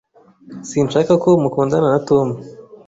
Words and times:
Sinshaka 0.69 1.13
ko 1.23 1.29
mukundana 1.43 1.87
na 1.93 1.99
Tom. 2.07 2.27